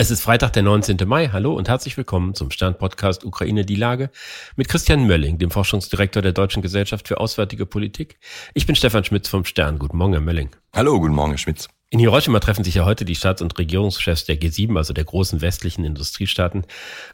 Es 0.00 0.10
ist 0.10 0.22
Freitag, 0.22 0.54
der 0.54 0.62
19. 0.62 0.96
Mai. 1.04 1.28
Hallo 1.28 1.52
und 1.52 1.68
herzlich 1.68 1.94
willkommen 1.98 2.34
zum 2.34 2.50
Stern-Podcast 2.50 3.22
Ukraine 3.22 3.66
die 3.66 3.74
Lage 3.74 4.08
mit 4.56 4.66
Christian 4.66 5.06
Mölling, 5.06 5.36
dem 5.36 5.50
Forschungsdirektor 5.50 6.22
der 6.22 6.32
Deutschen 6.32 6.62
Gesellschaft 6.62 7.06
für 7.06 7.20
Auswärtige 7.20 7.66
Politik. 7.66 8.18
Ich 8.54 8.64
bin 8.64 8.76
Stefan 8.76 9.04
Schmitz 9.04 9.28
vom 9.28 9.44
Stern. 9.44 9.78
Guten 9.78 9.98
Morgen, 9.98 10.14
Herr 10.14 10.22
Mölling. 10.22 10.48
Hallo, 10.74 10.98
guten 10.98 11.12
Morgen, 11.12 11.32
Herr 11.32 11.38
Schmitz. 11.38 11.68
In 11.90 11.98
Hiroshima 11.98 12.40
treffen 12.40 12.64
sich 12.64 12.76
ja 12.76 12.86
heute 12.86 13.04
die 13.04 13.14
Staats- 13.14 13.42
und 13.42 13.58
Regierungschefs 13.58 14.24
der 14.24 14.40
G7, 14.40 14.74
also 14.74 14.94
der 14.94 15.04
großen 15.04 15.42
westlichen 15.42 15.84
Industriestaaten. 15.84 16.64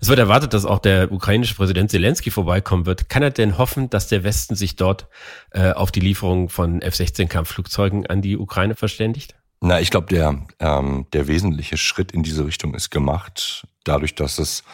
Es 0.00 0.08
wird 0.08 0.20
erwartet, 0.20 0.54
dass 0.54 0.64
auch 0.64 0.78
der 0.78 1.10
ukrainische 1.10 1.56
Präsident 1.56 1.90
Zelensky 1.90 2.30
vorbeikommen 2.30 2.86
wird. 2.86 3.08
Kann 3.08 3.24
er 3.24 3.32
denn 3.32 3.58
hoffen, 3.58 3.90
dass 3.90 4.06
der 4.06 4.22
Westen 4.22 4.54
sich 4.54 4.76
dort 4.76 5.08
äh, 5.50 5.72
auf 5.72 5.90
die 5.90 5.98
Lieferung 5.98 6.50
von 6.50 6.82
F-16-Kampfflugzeugen 6.82 8.06
an 8.06 8.22
die 8.22 8.38
Ukraine 8.38 8.76
verständigt? 8.76 9.34
Na, 9.60 9.80
ich 9.80 9.90
glaube, 9.90 10.06
der, 10.08 10.46
ähm, 10.60 11.06
der 11.12 11.28
wesentliche 11.28 11.76
Schritt 11.76 12.12
in 12.12 12.22
diese 12.22 12.46
Richtung 12.46 12.74
ist 12.74 12.90
gemacht, 12.90 13.66
dadurch, 13.84 14.14
dass 14.14 14.38
es 14.38 14.64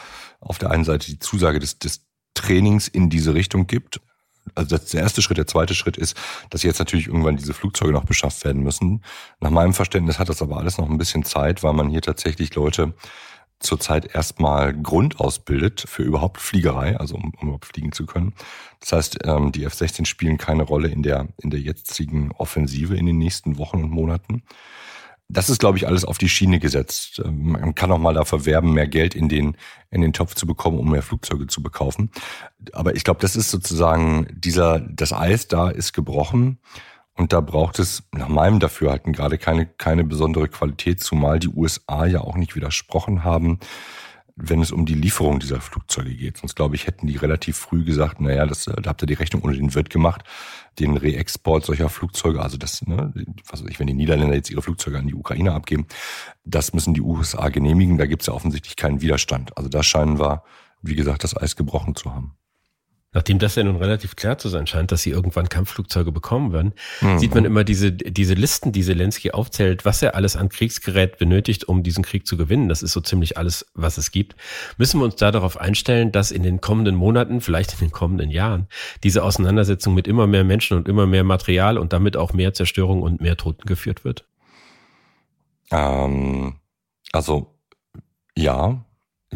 auf 0.41 0.58
der 0.58 0.70
einen 0.70 0.84
Seite 0.84 1.06
die 1.06 1.18
Zusage 1.18 1.60
des, 1.60 1.78
des 1.78 2.05
Trainings 2.34 2.88
in 2.88 3.10
diese 3.10 3.34
Richtung 3.34 3.66
gibt. 3.66 4.00
Also 4.55 4.77
das 4.77 4.86
der 4.86 5.02
erste 5.02 5.22
Schritt. 5.22 5.38
Der 5.38 5.46
zweite 5.46 5.74
Schritt 5.74 5.96
ist, 5.96 6.16
dass 6.50 6.64
jetzt 6.64 6.80
natürlich 6.80 7.06
irgendwann 7.06 7.36
diese 7.36 7.55
Flugzeuge 7.55 7.92
noch 7.92 8.05
beschafft 8.05 8.45
werden 8.45 8.62
müssen. 8.62 9.05
Nach 9.41 9.50
meinem 9.50 9.72
Verständnis 9.72 10.18
hat 10.18 10.28
das 10.28 10.42
aber 10.42 10.58
alles 10.58 10.78
noch 10.78 10.91
ein 10.91 10.98
bisschen 10.98 11.24
Zeit, 11.24 11.62
weil 11.62 11.74
man 11.74 11.88
hier 11.88 12.02
tatsächlich 12.02 12.55
Leute 12.55 12.92
zurzeit 13.62 14.14
erstmal 14.14 14.74
Grund 14.74 15.20
ausbildet 15.20 15.84
für 15.86 16.02
überhaupt 16.02 16.40
Fliegerei, 16.40 16.96
also 16.96 17.16
um, 17.16 17.32
um 17.38 17.48
überhaupt 17.48 17.66
fliegen 17.66 17.92
zu 17.92 18.06
können. 18.06 18.34
Das 18.80 18.92
heißt, 18.92 19.18
ähm, 19.24 19.52
die 19.52 19.64
F-16 19.64 20.06
spielen 20.06 20.38
keine 20.38 20.64
Rolle 20.64 20.88
in 20.88 21.02
der, 21.02 21.28
in 21.38 21.50
der 21.50 21.60
jetzigen 21.60 22.32
Offensive 22.32 22.96
in 22.96 23.06
den 23.06 23.18
nächsten 23.18 23.58
Wochen 23.58 23.82
und 23.82 23.90
Monaten. 23.90 24.42
Das 25.28 25.48
ist, 25.48 25.60
glaube 25.60 25.78
ich, 25.78 25.86
alles 25.86 26.04
auf 26.04 26.19
die 26.19 26.28
Schiene 26.28 26.58
gesetzt. 26.58 27.22
Ähm, 27.24 27.52
man 27.52 27.74
kann 27.74 27.91
auch 27.91 27.98
mal 27.98 28.14
dafür 28.14 28.44
werben, 28.44 28.74
mehr 28.74 28.88
Geld 28.88 29.14
in 29.14 29.28
den, 29.28 29.56
in 29.91 30.02
den 30.02 30.12
Topf 30.12 30.34
zu 30.34 30.47
bekommen, 30.47 30.78
um 30.78 30.91
mehr 30.91 31.02
Flugzeuge 31.02 31.47
zu 31.47 31.62
bekaufen. 31.62 32.10
Aber 32.72 32.94
ich 32.97 33.04
glaube, 33.04 33.20
das 33.20 33.36
ist 33.36 33.50
sozusagen 33.50 34.26
dieser, 34.32 34.80
das 34.80 35.12
Eis 35.12 35.48
da 35.48 35.70
ist 35.70 35.92
gebrochen. 35.92 36.58
Und 37.23 37.33
da 37.33 37.41
braucht 37.41 37.78
es 37.78 38.03
nach 38.11 38.27
meinem 38.27 38.59
Dafürhalten 38.59 39.12
gerade 39.12 39.39
keine, 39.39 39.65
keine 39.65 40.03
besondere 40.03 40.48
Qualität, 40.48 40.98
zumal 40.98 41.39
die 41.39 41.47
USA 41.47 42.05
ja 42.05 42.20
auch 42.20 42.34
nicht 42.34 42.56
widersprochen 42.56 43.23
haben, 43.23 43.61
wenn 44.34 44.61
es 44.61 44.73
um 44.73 44.87
die 44.87 44.97
Lieferung 44.97 45.39
dieser 45.39 45.61
Flugzeuge 45.61 46.17
geht. 46.17 46.39
Sonst 46.39 46.56
glaube 46.56 46.75
ich, 46.75 46.89
hätten 46.89 47.06
die 47.06 47.15
relativ 47.15 47.56
früh 47.56 47.84
gesagt, 47.84 48.20
naja, 48.20 48.45
das, 48.45 48.65
da 48.65 48.91
habt 48.91 49.05
ihr 49.05 49.06
die 49.06 49.15
Rechnung 49.15 49.43
ohne 49.43 49.55
den 49.55 49.73
Wirt 49.73 49.89
gemacht, 49.89 50.25
den 50.81 50.97
Reexport 50.97 51.65
solcher 51.65 51.89
Flugzeuge, 51.89 52.43
also 52.43 52.56
das, 52.56 52.84
ne, 52.89 53.15
was 53.48 53.62
weiß 53.62 53.70
ich, 53.70 53.78
wenn 53.78 53.87
die 53.87 53.95
Niederländer 53.95 54.34
jetzt 54.34 54.50
ihre 54.50 54.62
Flugzeuge 54.62 54.98
an 54.98 55.06
die 55.06 55.15
Ukraine 55.15 55.53
abgeben, 55.53 55.87
das 56.45 56.73
müssen 56.73 56.93
die 56.93 57.03
USA 57.03 57.50
genehmigen, 57.50 57.98
da 57.98 58.06
gibt 58.06 58.23
es 58.23 58.27
ja 58.27 58.34
offensichtlich 58.34 58.75
keinen 58.75 59.00
Widerstand. 59.00 59.56
Also 59.56 59.69
da 59.69 59.84
scheinen 59.84 60.19
wir, 60.19 60.43
wie 60.81 60.97
gesagt, 60.97 61.23
das 61.23 61.37
Eis 61.37 61.55
gebrochen 61.55 61.95
zu 61.95 62.12
haben. 62.12 62.34
Nachdem 63.14 63.38
das 63.38 63.56
ja 63.56 63.62
nun 63.62 63.77
relativ 63.77 64.16
klar 64.16 64.38
zu 64.38 64.48
sein 64.48 64.66
scheint, 64.66 64.91
dass 64.91 65.02
sie 65.02 65.10
irgendwann 65.10 65.50
Kampfflugzeuge 65.50 66.12
bekommen 66.12 66.52
werden, 66.52 66.72
mhm. 67.02 67.19
sieht 67.19 67.34
man 67.34 67.44
immer 67.44 67.62
diese, 67.62 67.92
diese 67.92 68.32
Listen, 68.32 68.72
die 68.72 68.82
Zelensky 68.82 69.32
aufzählt, 69.32 69.84
was 69.84 70.00
er 70.00 70.14
alles 70.14 70.34
an 70.34 70.48
Kriegsgerät 70.48 71.19
benötigt, 71.19 71.64
um 71.64 71.82
diesen 71.82 72.04
Krieg 72.04 72.27
zu 72.27 72.38
gewinnen. 72.38 72.70
Das 72.70 72.82
ist 72.82 72.92
so 72.92 73.02
ziemlich 73.02 73.36
alles, 73.36 73.66
was 73.74 73.98
es 73.98 74.12
gibt. 74.12 74.34
Müssen 74.78 74.98
wir 74.98 75.04
uns 75.04 75.16
da 75.16 75.30
darauf 75.30 75.60
einstellen, 75.60 76.10
dass 76.10 76.30
in 76.30 76.42
den 76.42 76.62
kommenden 76.62 76.94
Monaten, 76.94 77.42
vielleicht 77.42 77.74
in 77.74 77.80
den 77.80 77.92
kommenden 77.92 78.30
Jahren, 78.30 78.66
diese 79.04 79.22
Auseinandersetzung 79.22 79.94
mit 79.94 80.08
immer 80.08 80.26
mehr 80.26 80.44
Menschen 80.44 80.78
und 80.78 80.88
immer 80.88 81.06
mehr 81.06 81.24
Material 81.24 81.76
und 81.76 81.92
damit 81.92 82.16
auch 82.16 82.32
mehr 82.32 82.54
Zerstörung 82.54 83.02
und 83.02 83.20
mehr 83.20 83.36
Toten 83.36 83.66
geführt 83.66 84.04
wird? 84.04 84.24
Ähm, 85.70 86.54
also, 87.12 87.54
ja, 88.36 88.84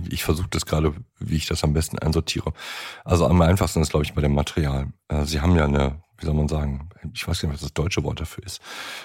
ich 0.09 0.25
versuche 0.25 0.49
das 0.51 0.67
gerade, 0.67 0.95
wie 1.19 1.37
ich 1.37 1.47
das 1.47 1.65
am 1.65 1.73
besten 1.73 1.99
einsortiere. 1.99 2.53
Also 3.05 3.27
am 3.27 3.41
einfachsten 3.41 3.81
ist, 3.83 3.91
glaube 3.91 4.05
ich, 4.05 4.15
bei 4.15 4.21
dem 4.21 4.35
Material. 4.35 4.89
Äh, 5.09 5.25
Sie 5.25 5.41
haben 5.41 5.57
ja 5.57 5.65
eine, 5.65 6.01
wie 6.19 6.27
soll 6.27 6.35
man 6.35 6.49
sagen, 6.49 6.89
ich 7.15 7.27
weiß 7.27 7.43
nicht, 7.43 7.53
was 7.53 7.61
das 7.61 7.73
deutsche 7.73 8.05
Wort 8.05 8.21
dafür 8.21 8.45
ist. 8.45 8.61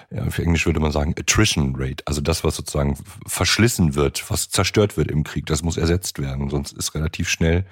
Ja, 0.09 0.29
für 0.29 0.43
Englisch 0.43 0.65
würde 0.65 0.79
man 0.79 0.91
sagen 0.91 1.15
Attrition 1.17 1.75
Rate. 1.77 2.03
Also 2.05 2.21
das, 2.21 2.43
was 2.43 2.55
sozusagen 2.55 2.97
verschlissen 3.25 3.95
wird, 3.95 4.29
was 4.29 4.49
zerstört 4.49 4.97
wird 4.97 5.11
im 5.11 5.23
Krieg, 5.23 5.45
das 5.45 5.63
muss 5.63 5.77
ersetzt 5.77 6.19
werden. 6.19 6.49
Sonst 6.49 6.73
ist 6.73 6.95
relativ 6.95 7.29
schnell 7.29 7.65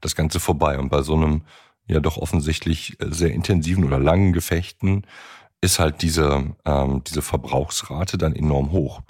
das 0.00 0.14
Ganze 0.16 0.40
vorbei. 0.40 0.78
Und 0.78 0.88
bei 0.88 1.02
so 1.02 1.14
einem 1.14 1.42
ja 1.86 2.00
doch 2.00 2.16
offensichtlich 2.16 2.96
sehr 3.00 3.32
intensiven 3.32 3.84
oder 3.84 3.98
langen 3.98 4.32
Gefechten 4.32 5.06
ist 5.60 5.78
halt 5.78 6.02
diese, 6.02 6.54
ähm, 6.64 7.02
diese 7.04 7.22
Verbrauchsrate 7.22 8.18
dann 8.18 8.34
enorm 8.34 8.72
hoch. 8.72 9.02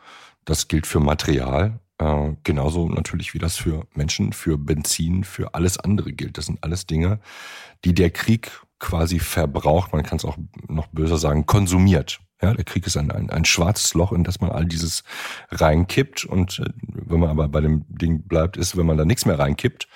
Das 0.44 0.68
gilt 0.68 0.86
für 0.86 1.00
Material, 1.00 1.80
äh, 1.98 2.32
genauso 2.42 2.88
natürlich 2.88 3.34
wie 3.34 3.38
das 3.38 3.56
für 3.56 3.86
Menschen, 3.94 4.32
für 4.32 4.58
Benzin, 4.58 5.24
für 5.24 5.54
alles 5.54 5.78
andere 5.78 6.12
gilt. 6.12 6.38
Das 6.38 6.46
sind 6.46 6.62
alles 6.62 6.86
Dinge, 6.86 7.20
die 7.84 7.94
der 7.94 8.10
Krieg 8.10 8.50
quasi 8.78 9.18
verbraucht. 9.18 9.92
Man 9.92 10.02
kann 10.02 10.18
es 10.18 10.24
auch 10.24 10.36
noch 10.68 10.88
böser 10.88 11.18
sagen, 11.18 11.46
konsumiert. 11.46 12.20
Ja, 12.42 12.52
der 12.52 12.64
Krieg 12.64 12.86
ist 12.86 12.96
ein, 12.96 13.10
ein, 13.10 13.30
ein 13.30 13.44
schwarzes 13.44 13.94
Loch, 13.94 14.12
in 14.12 14.24
das 14.24 14.40
man 14.40 14.50
all 14.50 14.66
dieses 14.66 15.04
reinkippt. 15.50 16.24
Und 16.24 16.58
äh, 16.58 16.70
wenn 16.82 17.20
man 17.20 17.30
aber 17.30 17.48
bei 17.48 17.60
dem 17.60 17.84
Ding 17.88 18.26
bleibt, 18.26 18.56
ist, 18.56 18.76
wenn 18.76 18.86
man 18.86 18.98
da 18.98 19.04
nichts 19.04 19.24
mehr 19.24 19.38
reinkippt, 19.38 19.88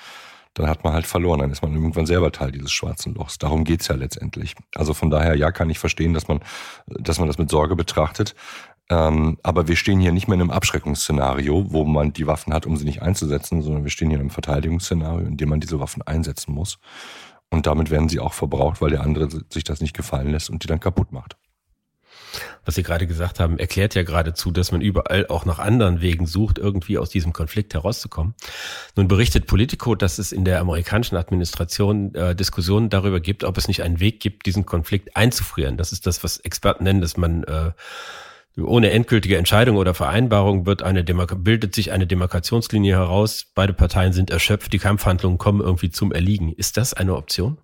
dann 0.54 0.68
hat 0.68 0.84
man 0.84 0.92
halt 0.92 1.06
verloren. 1.06 1.40
Dann 1.40 1.50
ist 1.50 1.62
man 1.62 1.74
irgendwann 1.74 2.06
selber 2.06 2.32
Teil 2.32 2.52
dieses 2.52 2.72
schwarzen 2.72 3.14
Lochs. 3.14 3.38
Darum 3.38 3.64
geht's 3.64 3.88
ja 3.88 3.96
letztendlich. 3.96 4.54
Also 4.74 4.94
von 4.94 5.10
daher, 5.10 5.34
ja, 5.34 5.50
kann 5.50 5.68
ich 5.68 5.78
verstehen, 5.78 6.14
dass 6.14 6.28
man, 6.28 6.40
dass 6.86 7.18
man 7.18 7.28
das 7.28 7.38
mit 7.38 7.50
Sorge 7.50 7.76
betrachtet. 7.76 8.34
Ähm, 8.90 9.38
aber 9.42 9.68
wir 9.68 9.76
stehen 9.76 10.00
hier 10.00 10.12
nicht 10.12 10.28
mehr 10.28 10.36
in 10.36 10.40
einem 10.40 10.50
Abschreckungsszenario, 10.50 11.72
wo 11.72 11.84
man 11.84 12.12
die 12.12 12.26
Waffen 12.26 12.54
hat, 12.54 12.66
um 12.66 12.76
sie 12.76 12.84
nicht 12.84 13.02
einzusetzen, 13.02 13.62
sondern 13.62 13.84
wir 13.84 13.90
stehen 13.90 14.08
hier 14.08 14.16
in 14.16 14.22
einem 14.22 14.30
Verteidigungsszenario, 14.30 15.26
in 15.26 15.36
dem 15.36 15.50
man 15.50 15.60
diese 15.60 15.78
Waffen 15.78 16.02
einsetzen 16.02 16.52
muss. 16.52 16.78
Und 17.50 17.66
damit 17.66 17.90
werden 17.90 18.08
sie 18.08 18.20
auch 18.20 18.32
verbraucht, 18.32 18.80
weil 18.80 18.90
der 18.90 19.02
andere 19.02 19.28
sich 19.50 19.64
das 19.64 19.80
nicht 19.80 19.94
gefallen 19.94 20.30
lässt 20.30 20.50
und 20.50 20.62
die 20.62 20.66
dann 20.66 20.80
kaputt 20.80 21.12
macht. 21.12 21.36
Was 22.64 22.74
Sie 22.74 22.82
gerade 22.82 23.06
gesagt 23.06 23.40
haben, 23.40 23.58
erklärt 23.58 23.94
ja 23.94 24.02
geradezu, 24.02 24.50
dass 24.50 24.72
man 24.72 24.82
überall 24.82 25.26
auch 25.28 25.46
nach 25.46 25.58
anderen 25.58 26.02
Wegen 26.02 26.26
sucht, 26.26 26.58
irgendwie 26.58 26.98
aus 26.98 27.08
diesem 27.08 27.32
Konflikt 27.32 27.72
herauszukommen. 27.72 28.34
Nun 28.96 29.08
berichtet 29.08 29.46
Politico, 29.46 29.94
dass 29.94 30.18
es 30.18 30.32
in 30.32 30.44
der 30.44 30.60
amerikanischen 30.60 31.16
Administration 31.16 32.14
äh, 32.14 32.36
Diskussionen 32.36 32.90
darüber 32.90 33.20
gibt, 33.20 33.44
ob 33.44 33.56
es 33.56 33.68
nicht 33.68 33.82
einen 33.82 34.00
Weg 34.00 34.20
gibt, 34.20 34.44
diesen 34.44 34.66
Konflikt 34.66 35.16
einzufrieren. 35.16 35.78
Das 35.78 35.92
ist 35.92 36.06
das, 36.06 36.22
was 36.22 36.38
Experten 36.38 36.84
nennen, 36.84 37.00
dass 37.00 37.16
man 37.16 37.44
äh, 37.44 37.72
ohne 38.62 38.90
endgültige 38.90 39.36
Entscheidung 39.36 39.76
oder 39.76 39.94
Vereinbarung 39.94 40.66
wird 40.66 40.82
eine 40.82 41.04
Demark 41.04 41.44
bildet 41.44 41.74
sich 41.74 41.92
eine 41.92 42.06
Demarkationslinie 42.06 42.96
heraus. 42.96 43.46
Beide 43.54 43.72
Parteien 43.72 44.12
sind 44.12 44.30
erschöpft, 44.30 44.72
die 44.72 44.78
Kampfhandlungen 44.78 45.38
kommen 45.38 45.60
irgendwie 45.60 45.90
zum 45.90 46.12
Erliegen. 46.12 46.52
Ist 46.52 46.76
das 46.76 46.94
eine 46.94 47.16
Option? 47.16 47.58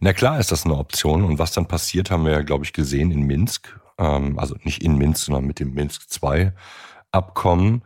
Na 0.00 0.12
klar 0.12 0.40
ist 0.40 0.52
das 0.52 0.64
eine 0.64 0.76
Option. 0.76 1.22
Und 1.22 1.38
was 1.38 1.52
dann 1.52 1.66
passiert, 1.66 2.10
haben 2.10 2.24
wir 2.24 2.32
ja, 2.32 2.42
glaube 2.42 2.64
ich, 2.64 2.72
gesehen 2.72 3.10
in 3.10 3.22
Minsk. 3.22 3.78
Ähm, 3.98 4.38
also 4.38 4.56
nicht 4.64 4.82
in 4.82 4.96
Minsk, 4.96 5.26
sondern 5.26 5.44
mit 5.44 5.60
dem 5.60 5.74
Minsk 5.74 6.06
II 6.22 6.52
Abkommen. 7.12 7.82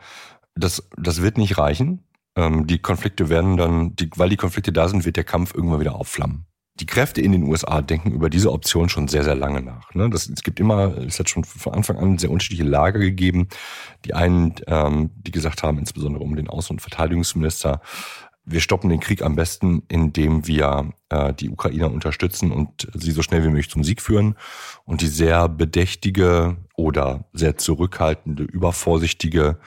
Das, 0.54 0.88
das 0.96 1.22
wird 1.22 1.38
nicht 1.38 1.58
reichen. 1.58 2.04
Ähm, 2.36 2.66
die 2.66 2.78
Konflikte 2.78 3.28
werden 3.28 3.56
dann, 3.56 3.96
die, 3.96 4.10
weil 4.16 4.28
die 4.28 4.36
Konflikte 4.36 4.72
da 4.72 4.88
sind, 4.88 5.04
wird 5.04 5.16
der 5.16 5.24
Kampf 5.24 5.54
irgendwann 5.54 5.80
wieder 5.80 5.94
aufflammen 5.94 6.46
die 6.80 6.86
Kräfte 6.86 7.20
in 7.20 7.32
den 7.32 7.44
USA 7.44 7.82
denken 7.82 8.10
über 8.10 8.28
diese 8.28 8.50
Option 8.50 8.88
schon 8.88 9.06
sehr, 9.06 9.22
sehr 9.22 9.36
lange 9.36 9.62
nach. 9.62 9.94
Ne? 9.94 10.10
Das, 10.10 10.28
es 10.28 10.42
gibt 10.42 10.58
immer, 10.58 10.98
es 10.98 11.20
hat 11.20 11.28
schon 11.28 11.44
von 11.44 11.72
Anfang 11.72 11.98
an 11.98 12.18
sehr 12.18 12.30
unterschiedliche 12.30 12.68
Lager 12.68 12.98
gegeben. 12.98 13.48
Die 14.04 14.14
einen, 14.14 14.54
ähm, 14.66 15.10
die 15.14 15.30
gesagt 15.30 15.62
haben, 15.62 15.78
insbesondere 15.78 16.24
um 16.24 16.34
den 16.34 16.48
Außen- 16.48 16.72
und 16.72 16.82
Verteidigungsminister, 16.82 17.80
wir 18.44 18.60
stoppen 18.60 18.90
den 18.90 19.00
Krieg 19.00 19.22
am 19.22 19.36
besten, 19.36 19.84
indem 19.88 20.46
wir 20.46 20.92
äh, 21.08 21.32
die 21.32 21.48
Ukrainer 21.48 21.90
unterstützen 21.90 22.50
und 22.50 22.88
sie 22.92 23.12
so 23.12 23.22
schnell 23.22 23.42
wie 23.42 23.48
möglich 23.48 23.70
zum 23.70 23.84
Sieg 23.84 24.02
führen. 24.02 24.34
Und 24.84 25.00
die 25.00 25.06
sehr 25.06 25.48
bedächtige 25.48 26.56
oder 26.74 27.24
sehr 27.32 27.56
zurückhaltende, 27.56 28.42
übervorsichtige 28.42 29.58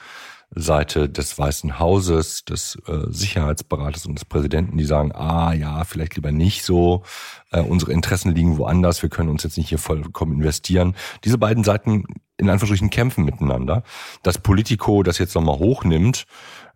Seite 0.50 1.08
des 1.08 1.38
Weißen 1.38 1.78
Hauses, 1.78 2.44
des 2.44 2.76
äh, 2.86 3.06
Sicherheitsberates 3.08 4.06
und 4.06 4.14
des 4.14 4.24
Präsidenten, 4.24 4.78
die 4.78 4.84
sagen, 4.84 5.12
ah 5.12 5.52
ja, 5.52 5.84
vielleicht 5.84 6.16
lieber 6.16 6.32
nicht 6.32 6.64
so, 6.64 7.02
äh, 7.50 7.60
unsere 7.60 7.92
Interessen 7.92 8.34
liegen 8.34 8.56
woanders, 8.58 9.02
wir 9.02 9.10
können 9.10 9.28
uns 9.28 9.42
jetzt 9.42 9.58
nicht 9.58 9.68
hier 9.68 9.78
vollkommen 9.78 10.32
investieren. 10.32 10.94
Diese 11.24 11.38
beiden 11.38 11.64
Seiten 11.64 12.04
in 12.38 12.48
Anführungsstrichen 12.48 12.90
kämpfen 12.90 13.24
miteinander. 13.24 13.82
Das 14.22 14.38
Politico, 14.38 15.02
das 15.02 15.18
jetzt 15.18 15.34
nochmal 15.34 15.58
hochnimmt, 15.58 16.24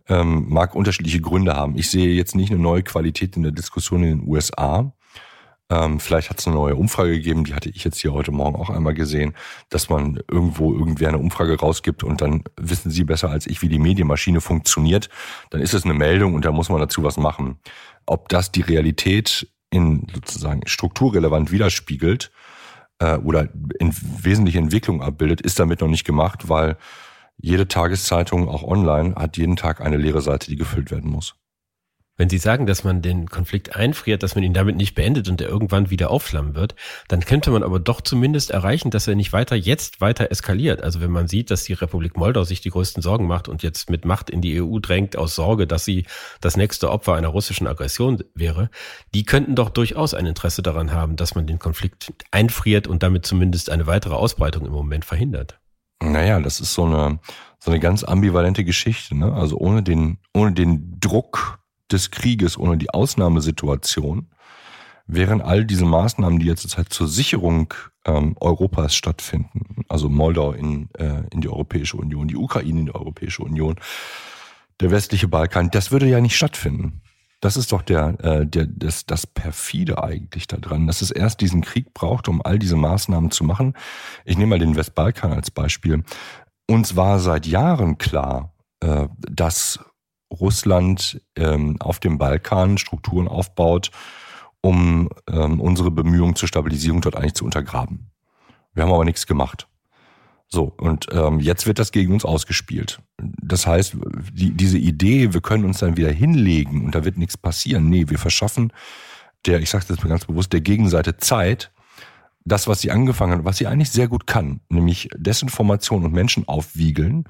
ähm, 0.07 0.45
mag 0.49 0.75
unterschiedliche 0.75 1.21
Gründe 1.21 1.55
haben. 1.55 1.77
Ich 1.77 1.89
sehe 1.89 2.13
jetzt 2.13 2.35
nicht 2.35 2.51
eine 2.51 2.61
neue 2.61 2.83
Qualität 2.83 3.37
in 3.37 3.43
der 3.43 3.53
Diskussion 3.53 4.03
in 4.03 4.19
den 4.19 4.27
USA. 4.27 4.93
Ähm, 5.73 5.99
vielleicht 5.99 6.29
hat 6.29 6.39
es 6.39 6.45
eine 6.45 6.55
neue 6.55 6.75
Umfrage 6.75 7.13
gegeben, 7.13 7.45
die 7.45 7.55
hatte 7.55 7.69
ich 7.69 7.83
jetzt 7.83 7.97
hier 7.99 8.13
heute 8.13 8.31
Morgen 8.31 8.55
auch 8.55 8.69
einmal 8.69 8.93
gesehen, 8.93 9.33
dass 9.69 9.89
man 9.89 10.19
irgendwo 10.29 10.73
irgendwer 10.73 11.07
eine 11.07 11.17
Umfrage 11.17 11.59
rausgibt 11.59 12.03
und 12.03 12.21
dann 12.21 12.43
wissen 12.59 12.91
Sie 12.91 13.03
besser 13.03 13.29
als 13.29 13.47
ich, 13.47 13.61
wie 13.61 13.69
die 13.69 13.79
Medienmaschine 13.79 14.39
funktioniert. 14.39 15.09
Dann 15.49 15.61
ist 15.61 15.73
es 15.73 15.83
eine 15.83 15.95
Meldung 15.95 16.35
und 16.35 16.45
da 16.45 16.51
muss 16.51 16.69
man 16.69 16.79
dazu 16.79 17.03
was 17.03 17.17
machen. 17.17 17.57
Ob 18.05 18.29
das 18.29 18.51
die 18.51 18.61
Realität 18.61 19.47
in 19.71 20.05
sozusagen 20.13 20.61
strukturrelevant 20.67 21.51
widerspiegelt 21.51 22.31
äh, 22.99 23.17
oder 23.17 23.49
in 23.79 23.95
wesentliche 24.21 24.59
Entwicklung 24.59 25.01
abbildet, 25.01 25.41
ist 25.41 25.59
damit 25.59 25.81
noch 25.81 25.87
nicht 25.87 26.05
gemacht, 26.05 26.49
weil 26.49 26.77
Jede 27.37 27.67
Tageszeitung, 27.67 28.47
auch 28.47 28.63
online, 28.63 29.15
hat 29.15 29.37
jeden 29.37 29.55
Tag 29.55 29.81
eine 29.81 29.97
leere 29.97 30.21
Seite, 30.21 30.49
die 30.49 30.55
gefüllt 30.55 30.91
werden 30.91 31.09
muss. 31.09 31.35
Wenn 32.15 32.29
Sie 32.29 32.37
sagen, 32.37 32.67
dass 32.67 32.83
man 32.83 33.01
den 33.01 33.27
Konflikt 33.27 33.75
einfriert, 33.75 34.21
dass 34.21 34.35
man 34.35 34.43
ihn 34.43 34.53
damit 34.53 34.75
nicht 34.75 34.93
beendet 34.93 35.29
und 35.29 35.41
er 35.41 35.49
irgendwann 35.49 35.89
wieder 35.89 36.11
aufflammen 36.11 36.53
wird, 36.53 36.75
dann 37.07 37.21
könnte 37.21 37.49
man 37.49 37.63
aber 37.63 37.79
doch 37.79 38.01
zumindest 38.01 38.51
erreichen, 38.51 38.91
dass 38.91 39.07
er 39.07 39.15
nicht 39.15 39.33
weiter 39.33 39.55
jetzt 39.55 39.99
weiter 39.99 40.29
eskaliert. 40.29 40.83
Also 40.83 41.01
wenn 41.01 41.09
man 41.09 41.27
sieht, 41.27 41.49
dass 41.49 41.63
die 41.63 41.73
Republik 41.73 42.15
Moldau 42.15 42.43
sich 42.43 42.61
die 42.61 42.69
größten 42.69 43.01
Sorgen 43.01 43.25
macht 43.25 43.47
und 43.47 43.63
jetzt 43.63 43.89
mit 43.89 44.05
Macht 44.05 44.29
in 44.29 44.41
die 44.41 44.61
EU 44.61 44.77
drängt 44.77 45.17
aus 45.17 45.33
Sorge, 45.33 45.65
dass 45.65 45.85
sie 45.85 46.05
das 46.39 46.55
nächste 46.55 46.91
Opfer 46.91 47.15
einer 47.15 47.29
russischen 47.29 47.65
Aggression 47.65 48.23
wäre, 48.35 48.69
die 49.15 49.23
könnten 49.23 49.55
doch 49.55 49.69
durchaus 49.69 50.13
ein 50.13 50.27
Interesse 50.27 50.61
daran 50.61 50.91
haben, 50.91 51.15
dass 51.15 51.33
man 51.33 51.47
den 51.47 51.57
Konflikt 51.57 52.13
einfriert 52.29 52.85
und 52.85 53.01
damit 53.01 53.25
zumindest 53.25 53.71
eine 53.71 53.87
weitere 53.87 54.13
Ausbreitung 54.13 54.67
im 54.67 54.71
Moment 54.71 55.03
verhindert. 55.03 55.59
Naja, 56.03 56.39
das 56.39 56.59
ist 56.59 56.75
so 56.75 56.85
eine, 56.85 57.19
so 57.59 57.71
eine 57.71 57.79
ganz 57.79 58.03
ambivalente 58.03 58.63
Geschichte. 58.63 59.17
Ne? 59.17 59.33
Also 59.33 59.57
ohne 59.57 59.81
den, 59.81 60.19
ohne 60.33 60.51
den 60.51 60.99
Druck 60.99 61.62
des 61.93 62.11
Krieges, 62.11 62.57
ohne 62.57 62.77
die 62.77 62.89
Ausnahmesituation, 62.89 64.27
wären 65.05 65.41
all 65.41 65.65
diese 65.65 65.85
Maßnahmen, 65.85 66.39
die 66.39 66.45
jetzt 66.45 66.77
halt 66.77 66.91
zur 66.93 67.07
Sicherung 67.07 67.73
ähm, 68.05 68.35
Europas 68.39 68.95
stattfinden, 68.95 69.85
also 69.89 70.09
Moldau 70.09 70.53
in, 70.53 70.89
äh, 70.97 71.23
in 71.31 71.41
die 71.41 71.49
Europäische 71.49 71.97
Union, 71.97 72.27
die 72.27 72.37
Ukraine 72.37 72.81
in 72.81 72.85
die 72.87 72.95
Europäische 72.95 73.43
Union, 73.43 73.75
der 74.79 74.91
westliche 74.91 75.27
Balkan, 75.27 75.69
das 75.71 75.91
würde 75.91 76.07
ja 76.07 76.19
nicht 76.19 76.35
stattfinden. 76.35 77.01
Das 77.41 77.57
ist 77.57 77.73
doch 77.73 77.81
der, 77.81 78.17
äh, 78.23 78.47
der, 78.47 78.65
das, 78.67 79.05
das 79.05 79.27
perfide 79.27 80.01
eigentlich 80.01 80.47
daran, 80.47 80.87
dass 80.87 81.01
es 81.01 81.11
erst 81.11 81.41
diesen 81.41 81.61
Krieg 81.61 81.93
braucht, 81.93 82.29
um 82.29 82.41
all 82.41 82.57
diese 82.57 82.77
Maßnahmen 82.77 83.31
zu 83.31 83.43
machen. 83.43 83.73
Ich 84.23 84.37
nehme 84.37 84.51
mal 84.51 84.59
den 84.59 84.77
Westbalkan 84.77 85.33
als 85.33 85.51
Beispiel. 85.51 86.03
Uns 86.67 86.95
war 86.95 87.19
seit 87.19 87.45
Jahren 87.45 87.97
klar, 87.97 88.53
äh, 88.79 89.07
dass 89.17 89.79
Russland 90.39 91.21
ähm, 91.35 91.77
auf 91.79 91.99
dem 91.99 92.17
Balkan 92.17 92.77
Strukturen 92.77 93.27
aufbaut, 93.27 93.91
um 94.61 95.09
ähm, 95.29 95.59
unsere 95.59 95.91
Bemühungen 95.91 96.35
zur 96.35 96.47
Stabilisierung 96.47 97.01
dort 97.01 97.15
eigentlich 97.15 97.35
zu 97.35 97.45
untergraben. 97.45 98.11
Wir 98.73 98.83
haben 98.83 98.93
aber 98.93 99.05
nichts 99.05 99.27
gemacht. 99.27 99.67
So, 100.47 100.73
und 100.77 101.07
ähm, 101.11 101.39
jetzt 101.39 101.65
wird 101.65 101.79
das 101.79 101.91
gegen 101.91 102.13
uns 102.13 102.25
ausgespielt. 102.25 102.99
Das 103.17 103.65
heißt, 103.65 103.97
die, 104.33 104.51
diese 104.51 104.77
Idee, 104.77 105.33
wir 105.33 105.41
können 105.41 105.65
uns 105.65 105.79
dann 105.79 105.97
wieder 105.97 106.11
hinlegen 106.11 106.85
und 106.85 106.93
da 106.93 107.05
wird 107.05 107.17
nichts 107.17 107.37
passieren. 107.37 107.89
Nee, 107.89 108.09
wir 108.09 108.19
verschaffen 108.19 108.71
der, 109.45 109.61
ich 109.61 109.69
sage 109.69 109.85
das 109.87 109.97
ganz 109.97 110.25
bewusst, 110.25 110.53
der 110.53 110.61
Gegenseite 110.61 111.17
Zeit, 111.17 111.71
das, 112.45 112.67
was 112.67 112.81
sie 112.81 112.91
angefangen 112.91 113.39
hat, 113.39 113.45
was 113.45 113.57
sie 113.57 113.67
eigentlich 113.67 113.91
sehr 113.91 114.07
gut 114.07 114.27
kann, 114.27 114.61
nämlich 114.69 115.09
Desinformation 115.15 116.03
und 116.03 116.13
Menschen 116.13 116.47
aufwiegeln, 116.47 117.25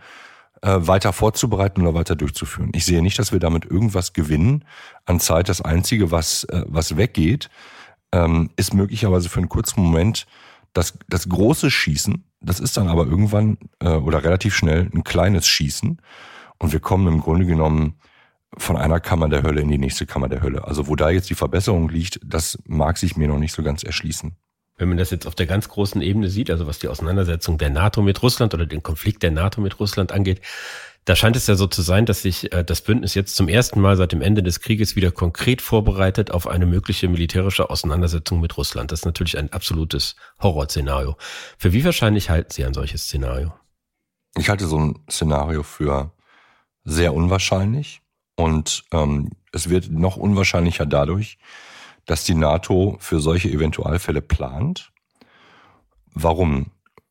äh, 0.63 0.87
weiter 0.87 1.13
vorzubereiten 1.13 1.81
oder 1.81 1.93
weiter 1.93 2.15
durchzuführen. 2.15 2.71
Ich 2.73 2.85
sehe 2.85 3.01
nicht, 3.01 3.19
dass 3.19 3.33
wir 3.33 3.39
damit 3.39 3.65
irgendwas 3.65 4.13
gewinnen 4.13 4.63
an 5.05 5.19
Zeit. 5.19 5.49
Das 5.49 5.61
Einzige, 5.61 6.09
was, 6.09 6.45
äh, 6.45 6.63
was 6.67 6.95
weggeht, 6.95 7.49
ähm, 8.13 8.49
ist 8.55 8.73
möglicherweise 8.73 9.27
für 9.27 9.39
einen 9.39 9.49
kurzen 9.49 9.83
Moment 9.83 10.25
das, 10.71 10.97
das 11.09 11.27
große 11.27 11.69
Schießen. 11.69 12.23
Das 12.39 12.59
ist 12.59 12.77
dann 12.77 12.87
aber 12.87 13.05
irgendwann 13.05 13.57
äh, 13.79 13.89
oder 13.89 14.23
relativ 14.23 14.55
schnell 14.55 14.89
ein 14.93 15.03
kleines 15.03 15.47
Schießen. 15.47 16.01
Und 16.59 16.71
wir 16.71 16.79
kommen 16.79 17.07
im 17.07 17.19
Grunde 17.19 17.45
genommen 17.45 17.99
von 18.57 18.77
einer 18.77 18.99
Kammer 18.99 19.27
der 19.27 19.43
Hölle 19.43 19.61
in 19.61 19.69
die 19.69 19.77
nächste 19.77 20.05
Kammer 20.05 20.29
der 20.29 20.41
Hölle. 20.41 20.65
Also 20.65 20.87
wo 20.87 20.95
da 20.95 21.09
jetzt 21.09 21.29
die 21.29 21.35
Verbesserung 21.35 21.89
liegt, 21.89 22.19
das 22.23 22.57
mag 22.65 22.97
sich 22.97 23.17
mir 23.17 23.27
noch 23.27 23.39
nicht 23.39 23.53
so 23.53 23.63
ganz 23.63 23.83
erschließen. 23.83 24.37
Wenn 24.77 24.89
man 24.89 24.97
das 24.97 25.11
jetzt 25.11 25.27
auf 25.27 25.35
der 25.35 25.45
ganz 25.45 25.69
großen 25.69 26.01
Ebene 26.01 26.29
sieht, 26.29 26.49
also 26.49 26.65
was 26.65 26.79
die 26.79 26.87
Auseinandersetzung 26.87 27.57
der 27.57 27.69
NATO 27.69 28.01
mit 28.01 28.21
Russland 28.23 28.53
oder 28.53 28.65
den 28.65 28.81
Konflikt 28.81 29.21
der 29.21 29.31
NATO 29.31 29.61
mit 29.61 29.79
Russland 29.79 30.11
angeht, 30.11 30.41
da 31.05 31.17
scheint 31.17 31.35
es 31.35 31.47
ja 31.47 31.55
so 31.55 31.67
zu 31.67 31.81
sein, 31.81 32.05
dass 32.05 32.21
sich 32.21 32.53
äh, 32.53 32.63
das 32.63 32.81
Bündnis 32.81 33.13
jetzt 33.13 33.35
zum 33.35 33.49
ersten 33.49 33.81
Mal 33.81 33.97
seit 33.97 34.13
dem 34.13 34.21
Ende 34.21 34.41
des 34.41 34.61
Krieges 34.61 34.95
wieder 34.95 35.11
konkret 35.11 35.61
vorbereitet 35.61 36.31
auf 36.31 36.47
eine 36.47 36.65
mögliche 36.65 37.09
militärische 37.09 37.69
Auseinandersetzung 37.69 38.39
mit 38.39 38.57
Russland. 38.57 38.91
Das 38.91 39.01
ist 39.01 39.05
natürlich 39.05 39.37
ein 39.37 39.51
absolutes 39.51 40.15
Horrorszenario. 40.41 41.17
Für 41.57 41.73
wie 41.73 41.83
wahrscheinlich 41.83 42.29
halten 42.29 42.51
Sie 42.51 42.63
ein 42.63 42.73
solches 42.73 43.03
Szenario? 43.03 43.53
Ich 44.37 44.49
halte 44.49 44.65
so 44.65 44.79
ein 44.79 44.99
Szenario 45.09 45.63
für 45.63 46.13
sehr 46.85 47.13
unwahrscheinlich 47.13 48.01
und 48.35 48.85
ähm, 48.91 49.31
es 49.51 49.69
wird 49.69 49.91
noch 49.91 50.15
unwahrscheinlicher 50.15 50.85
dadurch, 50.85 51.37
dass 52.05 52.23
die 52.23 52.35
NATO 52.35 52.97
für 52.99 53.19
solche 53.19 53.49
Eventualfälle 53.49 54.21
plant. 54.21 54.91
Warum? 56.13 56.67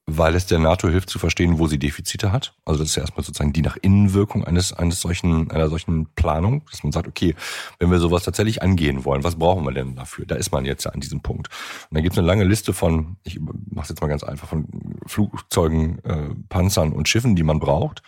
Weil 0.07 0.35
es 0.35 0.47
der 0.47 0.59
NATO 0.59 0.89
hilft 0.89 1.09
zu 1.11 1.19
verstehen, 1.19 1.59
wo 1.59 1.69
sie 1.69 1.79
Defizite 1.79 2.33
hat. 2.33 2.55
Also 2.65 2.81
das 2.81 2.91
ist 2.91 2.97
ja 2.97 3.03
erstmal 3.03 3.25
sozusagen 3.25 3.53
die 3.53 3.63
nach 3.63 3.77
Innenwirkung 3.77 4.45
eines, 4.45 4.73
eines 4.73 5.01
solchen, 5.01 5.51
einer 5.51 5.69
solchen 5.69 6.13
Planung, 6.15 6.65
dass 6.71 6.83
man 6.83 6.93
sagt, 6.93 7.07
okay, 7.07 7.37
wenn 7.79 7.91
wir 7.91 8.01
sowas 8.01 8.25
tatsächlich 8.25 8.63
angehen 8.63 9.05
wollen, 9.05 9.23
was 9.23 9.37
brauchen 9.37 9.65
wir 9.65 9.73
denn 9.73 9.95
dafür? 9.95 10.27
Da 10.27 10.35
ist 10.35 10.51
man 10.51 10.65
jetzt 10.65 10.85
ja 10.85 10.91
an 10.91 11.01
diesem 11.01 11.23
Punkt. 11.23 11.49
Und 11.89 11.95
dann 11.95 12.03
gibt 12.03 12.15
es 12.15 12.19
eine 12.19 12.27
lange 12.27 12.45
Liste 12.45 12.73
von, 12.73 13.17
ich 13.23 13.39
mache 13.41 13.85
es 13.85 13.89
jetzt 13.91 14.01
mal 14.01 14.09
ganz 14.09 14.25
einfach, 14.25 14.49
von 14.49 14.67
Flugzeugen, 15.07 16.05
äh, 16.05 16.35
Panzern 16.49 16.93
und 16.93 17.09
Schiffen, 17.09 17.37
die 17.37 17.45
man 17.45 17.61
braucht. 17.61 18.03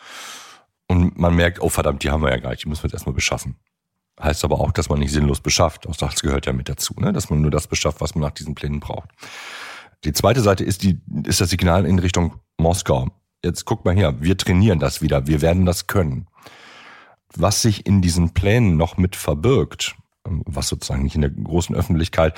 Und 0.88 1.16
man 1.16 1.34
merkt, 1.34 1.62
oh 1.62 1.69
verdammt, 1.69 2.02
die 2.02 2.10
haben 2.10 2.22
wir 2.22 2.31
ja 2.31 2.38
gar 2.38 2.50
nicht, 2.50 2.64
die 2.64 2.69
müssen 2.69 2.82
wir 2.82 2.88
jetzt 2.88 2.94
erstmal 2.94 3.14
beschaffen. 3.14 3.56
Heißt 4.20 4.44
aber 4.44 4.61
auch, 4.61 4.70
dass 4.70 4.88
man 4.88 5.00
nicht 5.00 5.12
sinnlos 5.12 5.40
beschafft. 5.40 5.88
Auch 5.88 5.96
das 5.96 6.22
gehört 6.22 6.46
ja 6.46 6.52
mit 6.52 6.69
dazu, 6.69 6.94
ne? 6.99 7.12
dass 7.12 7.31
man 7.31 7.40
nur 7.40 7.50
das 7.50 7.66
beschafft, 7.66 8.00
was 8.00 8.14
man 8.14 8.22
nach 8.22 8.31
diesen 8.31 8.55
Plänen 8.55 8.81
braucht. 8.81 9.11
Die 10.05 10.12
zweite 10.12 10.40
Seite 10.40 10.64
ist, 10.64 10.82
die, 10.82 11.00
ist 11.25 11.40
das 11.40 11.50
Signal 11.50 11.87
in 11.87 11.99
Richtung 11.99 12.40
Moskau. 12.58 13.08
Jetzt 13.43 13.64
guck 13.64 13.84
mal 13.84 13.94
her, 13.94 14.20
wir 14.20 14.37
trainieren 14.37 14.78
das 14.78 15.02
wieder, 15.02 15.26
wir 15.26 15.43
werden 15.43 15.66
das 15.66 15.87
können. 15.87 16.28
Was 17.34 17.62
sich 17.62 17.87
in 17.87 18.02
diesen 18.02 18.32
Plänen 18.32 18.76
noch 18.76 18.96
mit 18.96 19.16
verbirgt, 19.16 19.96
was 20.25 20.69
sozusagen 20.69 21.02
nicht 21.02 21.17
in 21.17 21.20
der 21.20 21.31
großen 21.31 21.75
Öffentlichkeit 21.75 22.34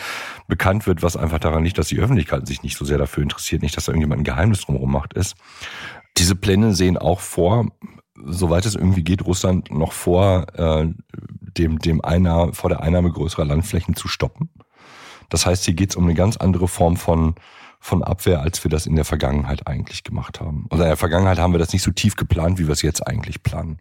bekannt 0.49 0.87
wird, 0.87 1.02
was 1.02 1.17
einfach 1.17 1.38
daran 1.38 1.64
liegt, 1.64 1.79
dass 1.79 1.88
die 1.88 1.99
Öffentlichkeit 1.99 2.46
sich 2.46 2.62
nicht 2.62 2.76
so 2.76 2.84
sehr 2.84 2.99
dafür 2.99 3.22
interessiert, 3.22 3.62
nicht, 3.62 3.76
dass 3.76 3.84
da 3.84 3.93
irgendjemand 3.93 4.20
ein 4.22 4.25
Geheimnis 4.25 4.62
drumherum 4.62 4.90
macht, 4.90 5.12
ist. 5.12 5.37
Diese 6.17 6.34
Pläne 6.34 6.75
sehen 6.75 6.96
auch 6.96 7.20
vor, 7.20 7.69
soweit 8.25 8.67
es 8.67 8.75
irgendwie 8.75 9.05
geht, 9.05 9.25
Russland 9.26 9.70
noch 9.70 9.93
vor 9.93 10.46
äh, 10.55 10.88
dem, 11.58 11.79
dem 11.79 12.05
Einnahme, 12.05 12.53
vor 12.53 12.70
der 12.70 12.82
Einnahme 12.82 13.11
größerer 13.11 13.44
Landflächen 13.44 13.97
zu 13.97 14.08
stoppen. 14.08 14.50
Das 15.29 15.47
heißt, 15.47 15.64
hier 15.64 15.75
geht 15.75 15.91
es 15.91 15.97
um 15.97 16.05
eine 16.05 16.14
ganz 16.14 16.37
andere 16.37 16.69
Form 16.69 16.97
von, 16.97 17.35
von 17.81 18.03
Abwehr, 18.03 18.41
als 18.41 18.62
wir 18.64 18.70
das 18.70 18.87
in 18.87 18.97
der 18.97 19.05
Vergangenheit 19.05 19.67
eigentlich 19.67 20.05
gemacht 20.05 20.41
haben. 20.41 20.67
Also 20.70 20.84
in 20.84 20.89
der 20.89 20.96
Vergangenheit 20.96 21.39
haben 21.39 21.53
wir 21.53 21.58
das 21.58 21.72
nicht 21.72 21.82
so 21.82 21.91
tief 21.91 22.17
geplant, 22.17 22.58
wie 22.58 22.67
wir 22.67 22.72
es 22.72 22.82
jetzt 22.82 23.06
eigentlich 23.06 23.43
planen 23.43 23.81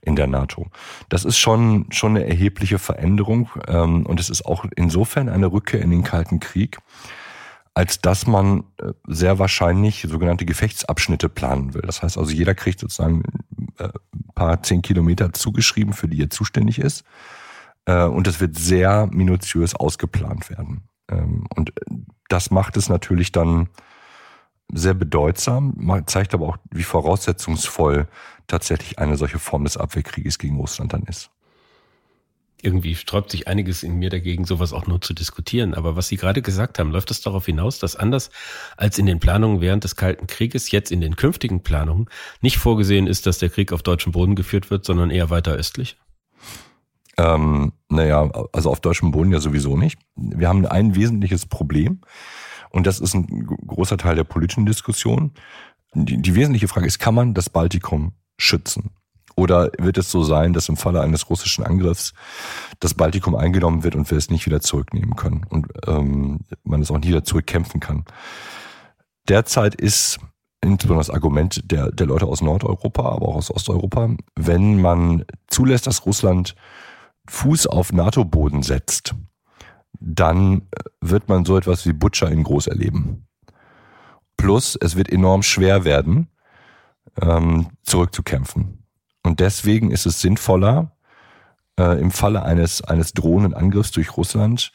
in 0.00 0.16
der 0.16 0.26
NATO. 0.26 0.66
Das 1.08 1.24
ist 1.24 1.38
schon, 1.38 1.86
schon 1.90 2.16
eine 2.16 2.26
erhebliche 2.26 2.78
Veränderung 2.78 3.50
ähm, 3.68 4.06
und 4.06 4.20
es 4.20 4.30
ist 4.30 4.44
auch 4.46 4.64
insofern 4.76 5.28
eine 5.28 5.52
Rückkehr 5.52 5.80
in 5.80 5.90
den 5.90 6.04
Kalten 6.04 6.40
Krieg, 6.40 6.78
als 7.74 8.00
dass 8.00 8.26
man 8.26 8.64
äh, 8.78 8.92
sehr 9.06 9.38
wahrscheinlich 9.38 10.06
sogenannte 10.08 10.44
Gefechtsabschnitte 10.44 11.28
planen 11.28 11.74
will. 11.74 11.82
Das 11.82 12.02
heißt 12.02 12.18
also, 12.18 12.32
jeder 12.32 12.54
kriegt 12.54 12.80
sozusagen 12.80 13.22
äh, 13.78 13.88
paar 14.40 14.62
zehn 14.62 14.80
Kilometer 14.80 15.34
zugeschrieben, 15.34 15.92
für 15.92 16.08
die 16.08 16.22
er 16.22 16.30
zuständig 16.30 16.78
ist. 16.78 17.04
Äh, 17.84 18.04
und 18.04 18.26
es 18.26 18.40
wird 18.40 18.56
sehr 18.58 19.06
minutiös 19.12 19.74
ausgeplant 19.74 20.48
werden. 20.48 20.88
Ähm, 21.10 21.46
und 21.54 21.74
das 22.30 22.50
macht 22.50 22.78
es 22.78 22.88
natürlich 22.88 23.32
dann 23.32 23.68
sehr 24.72 24.94
bedeutsam, 24.94 25.74
zeigt 26.06 26.32
aber 26.32 26.46
auch, 26.46 26.56
wie 26.70 26.84
voraussetzungsvoll 26.84 28.08
tatsächlich 28.46 28.98
eine 28.98 29.18
solche 29.18 29.38
Form 29.38 29.64
des 29.64 29.76
Abwehrkrieges 29.76 30.38
gegen 30.38 30.56
Russland 30.56 30.94
dann 30.94 31.02
ist 31.02 31.30
irgendwie 32.64 32.94
sträubt 32.94 33.30
sich 33.30 33.48
einiges 33.48 33.82
in 33.82 33.96
mir 33.96 34.10
dagegen, 34.10 34.44
sowas 34.44 34.72
auch 34.72 34.86
nur 34.86 35.00
zu 35.00 35.14
diskutieren. 35.14 35.74
Aber 35.74 35.96
was 35.96 36.08
Sie 36.08 36.16
gerade 36.16 36.42
gesagt 36.42 36.78
haben, 36.78 36.90
läuft 36.90 37.10
es 37.10 37.20
darauf 37.20 37.46
hinaus, 37.46 37.78
dass 37.78 37.96
anders 37.96 38.30
als 38.76 38.98
in 38.98 39.06
den 39.06 39.20
Planungen 39.20 39.60
während 39.60 39.84
des 39.84 39.96
Kalten 39.96 40.26
Krieges 40.26 40.70
jetzt 40.70 40.92
in 40.92 41.00
den 41.00 41.16
künftigen 41.16 41.62
Planungen 41.62 42.08
nicht 42.40 42.58
vorgesehen 42.58 43.06
ist, 43.06 43.26
dass 43.26 43.38
der 43.38 43.50
Krieg 43.50 43.72
auf 43.72 43.82
deutschem 43.82 44.12
Boden 44.12 44.34
geführt 44.34 44.70
wird, 44.70 44.84
sondern 44.84 45.10
eher 45.10 45.30
weiter 45.30 45.52
östlich? 45.52 45.96
Ähm, 47.16 47.72
naja, 47.88 48.30
also 48.52 48.70
auf 48.70 48.80
deutschem 48.80 49.10
Boden 49.10 49.32
ja 49.32 49.40
sowieso 49.40 49.76
nicht. 49.76 49.98
Wir 50.16 50.48
haben 50.48 50.64
ein 50.66 50.94
wesentliches 50.94 51.46
Problem 51.46 52.00
und 52.70 52.86
das 52.86 53.00
ist 53.00 53.14
ein 53.14 53.46
großer 53.46 53.98
Teil 53.98 54.16
der 54.16 54.24
politischen 54.24 54.64
Diskussion. 54.64 55.32
Die, 55.94 56.22
die 56.22 56.34
wesentliche 56.34 56.68
Frage 56.68 56.86
ist, 56.86 56.98
kann 56.98 57.14
man 57.14 57.34
das 57.34 57.50
Baltikum 57.50 58.12
schützen? 58.38 58.90
Oder 59.40 59.70
wird 59.78 59.96
es 59.96 60.10
so 60.10 60.22
sein, 60.22 60.52
dass 60.52 60.68
im 60.68 60.76
Falle 60.76 61.00
eines 61.00 61.30
russischen 61.30 61.64
Angriffs 61.64 62.12
das 62.78 62.92
Baltikum 62.92 63.34
eingenommen 63.34 63.84
wird 63.84 63.94
und 63.94 64.10
wir 64.10 64.18
es 64.18 64.28
nicht 64.28 64.44
wieder 64.44 64.60
zurücknehmen 64.60 65.16
können 65.16 65.46
und 65.48 65.66
ähm, 65.86 66.40
man 66.62 66.82
es 66.82 66.90
auch 66.90 66.98
nie 66.98 67.08
wieder 67.08 67.24
zurückkämpfen 67.24 67.80
kann? 67.80 68.04
Derzeit 69.30 69.74
ist 69.74 70.18
insbesondere 70.60 71.06
das 71.06 71.08
Argument 71.08 71.62
der, 71.64 71.90
der 71.90 72.06
Leute 72.06 72.26
aus 72.26 72.42
Nordeuropa, 72.42 73.12
aber 73.12 73.28
auch 73.28 73.36
aus 73.36 73.50
Osteuropa, 73.50 74.10
wenn 74.36 74.78
man 74.78 75.24
zulässt, 75.46 75.86
dass 75.86 76.04
Russland 76.04 76.54
Fuß 77.26 77.66
auf 77.66 77.94
NATO-Boden 77.94 78.62
setzt, 78.62 79.14
dann 79.98 80.68
wird 81.00 81.30
man 81.30 81.46
so 81.46 81.56
etwas 81.56 81.86
wie 81.86 81.94
Butcher 81.94 82.30
in 82.30 82.42
groß 82.42 82.66
erleben. 82.66 83.26
Plus, 84.36 84.76
es 84.78 84.96
wird 84.96 85.10
enorm 85.10 85.42
schwer 85.42 85.84
werden, 85.84 86.28
ähm, 87.22 87.68
zurückzukämpfen. 87.84 88.79
Und 89.22 89.40
deswegen 89.40 89.90
ist 89.90 90.06
es 90.06 90.20
sinnvoller, 90.20 90.96
äh, 91.78 92.00
im 92.00 92.10
Falle 92.10 92.42
eines, 92.42 92.82
eines 92.82 93.12
drohenden 93.12 93.54
Angriffs 93.54 93.90
durch 93.90 94.16
Russland 94.16 94.72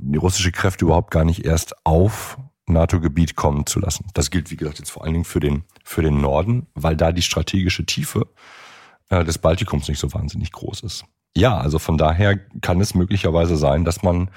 die 0.00 0.18
russische 0.18 0.52
Kräfte 0.52 0.84
überhaupt 0.84 1.10
gar 1.10 1.24
nicht 1.24 1.44
erst 1.44 1.74
auf 1.84 2.38
NATO-Gebiet 2.66 3.36
kommen 3.36 3.66
zu 3.66 3.80
lassen. 3.80 4.06
Das 4.14 4.30
gilt, 4.30 4.50
wie 4.50 4.56
gesagt, 4.56 4.78
jetzt 4.78 4.90
vor 4.90 5.04
allen 5.04 5.14
Dingen 5.14 5.24
für 5.24 5.40
den, 5.40 5.64
für 5.84 6.02
den 6.02 6.20
Norden, 6.20 6.66
weil 6.74 6.96
da 6.96 7.12
die 7.12 7.22
strategische 7.22 7.86
Tiefe 7.86 8.26
äh, 9.08 9.24
des 9.24 9.38
Baltikums 9.38 9.88
nicht 9.88 9.98
so 9.98 10.12
wahnsinnig 10.12 10.52
groß 10.52 10.82
ist. 10.82 11.04
Ja, 11.36 11.56
also 11.58 11.78
von 11.78 11.98
daher 11.98 12.36
kann 12.60 12.80
es 12.80 12.94
möglicherweise 12.94 13.56
sein, 13.56 13.84
dass 13.84 14.02
man, 14.02 14.30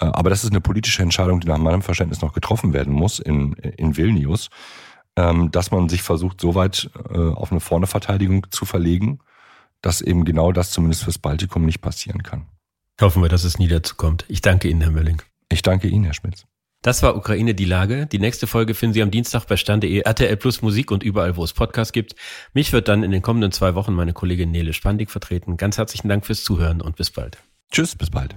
äh, 0.00 0.06
aber 0.06 0.30
das 0.30 0.44
ist 0.44 0.50
eine 0.50 0.60
politische 0.60 1.02
Entscheidung, 1.02 1.40
die 1.40 1.48
nach 1.48 1.58
meinem 1.58 1.82
Verständnis 1.82 2.20
noch 2.20 2.32
getroffen 2.32 2.72
werden 2.72 2.92
muss 2.92 3.18
in, 3.18 3.52
in 3.54 3.96
Vilnius, 3.96 4.50
dass 5.50 5.70
man 5.70 5.88
sich 5.88 6.02
versucht, 6.02 6.40
so 6.40 6.54
weit 6.54 6.90
äh, 7.10 7.18
auf 7.18 7.50
eine 7.50 7.60
Vorne-Verteidigung 7.60 8.46
zu 8.50 8.64
verlegen, 8.64 9.20
dass 9.82 10.00
eben 10.00 10.24
genau 10.24 10.52
das 10.52 10.70
zumindest 10.70 11.04
fürs 11.04 11.18
Baltikum 11.18 11.64
nicht 11.64 11.80
passieren 11.80 12.22
kann. 12.22 12.46
Hoffen 13.00 13.22
wir, 13.22 13.28
dass 13.28 13.44
es 13.44 13.58
nie 13.58 13.68
dazu 13.68 13.94
kommt. 13.94 14.24
Ich 14.28 14.40
danke 14.40 14.68
Ihnen, 14.68 14.80
Herr 14.80 14.90
Mölling. 14.90 15.22
Ich 15.48 15.62
danke 15.62 15.88
Ihnen, 15.88 16.04
Herr 16.04 16.14
Schmitz. 16.14 16.44
Das 16.82 17.02
war 17.02 17.16
Ukraine 17.16 17.54
die 17.54 17.64
Lage. 17.64 18.06
Die 18.06 18.18
nächste 18.20 18.46
Folge 18.46 18.74
finden 18.74 18.94
Sie 18.94 19.02
am 19.02 19.10
Dienstag 19.10 19.46
bei 19.46 19.56
Stand.de, 19.56 20.00
RTL 20.00 20.36
Plus 20.36 20.62
Musik 20.62 20.90
und 20.90 21.02
überall, 21.02 21.36
wo 21.36 21.42
es 21.42 21.52
Podcasts 21.52 21.92
gibt. 21.92 22.14
Mich 22.52 22.72
wird 22.72 22.88
dann 22.88 23.02
in 23.02 23.10
den 23.10 23.22
kommenden 23.22 23.50
zwei 23.50 23.74
Wochen 23.74 23.92
meine 23.94 24.12
Kollegin 24.12 24.52
Nele 24.52 24.72
Spandig 24.72 25.10
vertreten. 25.10 25.56
Ganz 25.56 25.76
herzlichen 25.78 26.08
Dank 26.08 26.24
fürs 26.24 26.44
Zuhören 26.44 26.80
und 26.80 26.96
bis 26.96 27.10
bald. 27.10 27.38
Tschüss, 27.72 27.96
bis 27.96 28.10
bald. 28.10 28.36